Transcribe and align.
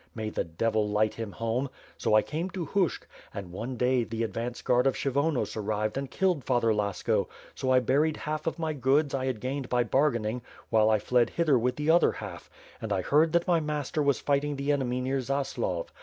May 0.15 0.31
the 0.31 0.43
devil 0.43 0.89
light 0.89 1.13
him 1.13 1.33
home! 1.33 1.69
So 1.95 2.15
I 2.15 2.23
came 2.23 2.49
to 2.49 2.65
Hushch, 2.65 3.03
and, 3.35 3.51
one 3.51 3.77
day, 3.77 4.03
the 4.03 4.23
advance 4.23 4.63
guard 4.63 4.87
of 4.87 4.95
Kshy 4.95 5.11
vonos 5.11 5.55
arrived 5.55 5.95
and 5.95 6.09
killed 6.09 6.43
Father 6.43 6.73
Lasko, 6.73 7.27
so 7.53 7.69
I 7.71 7.81
buried 7.81 8.17
half 8.17 8.47
of 8.47 8.57
my 8.57 8.73
goods 8.73 9.13
I 9.13 9.27
had 9.27 9.39
gained 9.39 9.69
by 9.69 9.83
bargaining, 9.83 10.41
while 10.71 10.89
I 10.89 10.97
fled 10.97 11.29
hither 11.29 11.55
with 11.59 11.75
the 11.75 11.91
other 11.91 12.13
half; 12.13 12.49
as 12.81 12.91
I 12.91 13.03
heard 13.03 13.31
that 13.33 13.47
my 13.47 13.59
master 13.59 14.01
was 14.01 14.19
fighting 14.19 14.55
the 14.55 14.71
enemy 14.71 15.01
near 15.01 15.19
Zaslav. 15.19 15.89